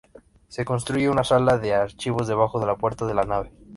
Se 0.47 0.65
construye 0.65 1.11
una 1.11 1.23
sala 1.23 1.59
de 1.59 1.75
archivos 1.75 2.27
debajo 2.27 2.59
de 2.59 2.65
la 2.65 2.75
puerta 2.75 3.05
de 3.05 3.13
la 3.13 3.23
nave. 3.25 3.51